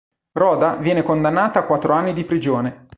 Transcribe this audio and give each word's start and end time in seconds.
Rhoda 0.31 0.77
viene 0.77 1.03
condannata 1.03 1.59
a 1.59 1.65
quattro 1.67 1.93
anni 1.93 2.13
di 2.13 2.25
prigione. 2.25 2.87